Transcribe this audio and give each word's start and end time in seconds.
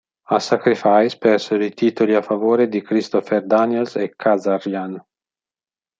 Al 0.35 0.39
Sacrifice 0.43 1.17
persero 1.25 1.63
i 1.63 1.73
titoli 1.81 2.15
a 2.15 2.23
favore 2.23 2.67
di 2.67 2.81
Christopher 2.81 3.45
Daniels 3.45 3.95
e 3.97 4.15
Kazarian. 4.15 4.99